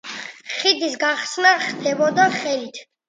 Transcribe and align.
ხიდის 0.53 0.95
გახსნა 1.03 1.51
ხდებოდა 1.67 2.27
ხელით. 2.39 2.81